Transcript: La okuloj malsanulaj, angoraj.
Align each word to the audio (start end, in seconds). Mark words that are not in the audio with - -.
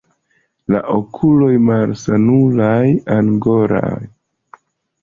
La 0.75 0.79
okuloj 0.93 1.51
malsanulaj, 1.67 2.83
angoraj. 3.19 3.97